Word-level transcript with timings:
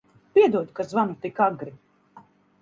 Piedod, 0.37 0.71
ka 0.79 0.85
zvanu 0.93 1.19
tik 1.27 1.43
agri. 1.49 1.77